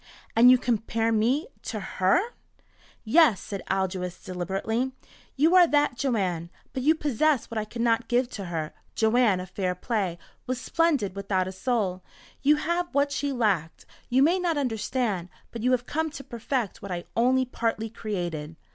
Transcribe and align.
"And 0.35 0.49
you 0.49 0.57
compare 0.57 1.11
me 1.11 1.49
to 1.61 1.79
her?" 1.79 2.19
"Yes," 3.03 3.39
said 3.39 3.61
Aldous 3.69 4.23
deliberately. 4.23 4.93
"You 5.35 5.53
are 5.53 5.67
that 5.67 5.95
Joanne. 5.95 6.49
But 6.73 6.81
you 6.81 6.95
possess 6.95 7.51
what 7.51 7.59
I 7.59 7.65
could 7.65 7.83
not 7.83 8.07
give 8.07 8.27
to 8.31 8.45
her. 8.45 8.73
Joanne 8.95 9.39
of 9.39 9.51
'Fair 9.51 9.75
Play' 9.75 10.17
was 10.47 10.59
splendid 10.59 11.15
without 11.15 11.47
a 11.47 11.51
soul. 11.51 12.03
You 12.41 12.55
have 12.55 12.89
what 12.95 13.11
she 13.11 13.31
lacked. 13.31 13.85
You 14.09 14.23
may 14.23 14.39
not 14.39 14.57
understand, 14.57 15.29
but 15.51 15.61
you 15.61 15.69
have 15.69 15.85
come 15.85 16.09
to 16.09 16.23
perfect 16.23 16.81
what 16.81 16.91
I 16.91 17.03
only 17.15 17.45
partly 17.45 17.91
created." 17.91 18.55